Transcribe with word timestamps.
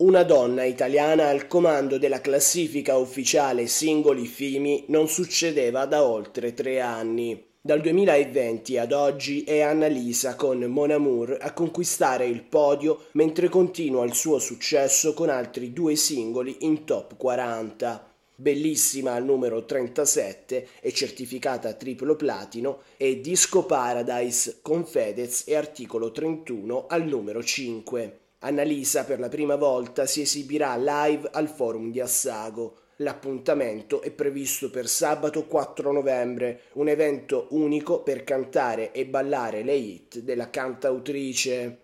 Una 0.00 0.22
donna 0.22 0.62
italiana 0.62 1.26
al 1.26 1.48
comando 1.48 1.98
della 1.98 2.20
classifica 2.20 2.96
ufficiale 2.96 3.66
singoli 3.66 4.26
FIMI 4.26 4.84
non 4.90 5.08
succedeva 5.08 5.86
da 5.86 6.04
oltre 6.04 6.54
tre 6.54 6.80
anni. 6.80 7.44
Dal 7.60 7.80
2020 7.80 8.78
ad 8.78 8.92
oggi 8.92 9.42
è 9.42 9.58
Annalisa 9.58 10.36
con 10.36 10.60
Mon 10.66 10.92
Amour 10.92 11.38
a 11.40 11.52
conquistare 11.52 12.26
il 12.26 12.44
podio 12.44 13.06
mentre 13.14 13.48
continua 13.48 14.04
il 14.04 14.14
suo 14.14 14.38
successo 14.38 15.14
con 15.14 15.30
altri 15.30 15.72
due 15.72 15.96
singoli 15.96 16.58
in 16.60 16.84
top 16.84 17.16
40. 17.16 18.14
Bellissima 18.36 19.14
al 19.14 19.24
numero 19.24 19.64
37 19.64 20.68
e 20.80 20.92
certificata 20.92 21.72
triplo 21.72 22.14
platino 22.14 22.82
e 22.96 23.20
Disco 23.20 23.64
Paradise 23.64 24.60
con 24.62 24.86
Fedez 24.86 25.42
e 25.44 25.56
articolo 25.56 26.12
31 26.12 26.86
al 26.86 27.02
numero 27.02 27.42
5. 27.42 28.26
Annalisa 28.40 29.04
per 29.04 29.18
la 29.18 29.28
prima 29.28 29.56
volta 29.56 30.06
si 30.06 30.20
esibirà 30.20 30.76
live 30.76 31.28
al 31.32 31.48
forum 31.48 31.90
di 31.90 32.00
Assago. 32.00 32.82
L'appuntamento 32.98 34.00
è 34.00 34.12
previsto 34.12 34.70
per 34.70 34.88
sabato 34.88 35.46
4 35.46 35.90
novembre, 35.90 36.62
un 36.74 36.88
evento 36.88 37.48
unico 37.50 38.02
per 38.02 38.22
cantare 38.22 38.92
e 38.92 39.06
ballare 39.06 39.62
le 39.62 39.74
hit 39.74 40.20
della 40.20 40.50
cantautrice. 40.50 41.82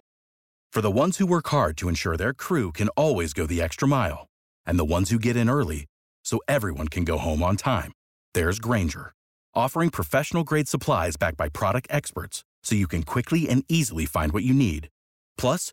For 0.71 0.81
the 0.81 0.91
ones 0.91 1.19
who 1.19 1.27
work 1.27 1.49
hard 1.49 1.77
to 1.77 1.89
ensure 1.89 2.17
their 2.17 2.35
crew 2.35 2.71
can 2.73 2.89
always 2.97 3.33
go 3.33 3.47
the 3.47 3.61
extra 3.61 3.87
mile, 3.87 4.27
and 4.65 4.77
the 4.77 4.85
ones 4.85 5.11
who 5.11 5.19
get 5.19 5.37
in 5.37 5.49
early 5.49 5.87
so 6.25 6.39
everyone 6.47 6.89
can 6.89 7.05
go 7.05 7.17
home 7.17 7.43
on 7.43 7.57
time, 7.57 7.93
there's 8.33 8.59
Granger, 8.59 9.13
offering 9.55 9.91
professional 9.91 10.43
grade 10.45 10.69
supplies 10.69 11.17
backed 11.17 11.37
by 11.37 11.49
product 11.49 11.87
experts 11.91 12.43
so 12.63 12.75
you 12.75 12.89
can 12.89 13.03
quickly 13.03 13.49
and 13.49 13.65
easily 13.69 14.07
find 14.07 14.33
what 14.33 14.43
you 14.43 14.55
need. 14.55 14.89
Plus, 15.37 15.73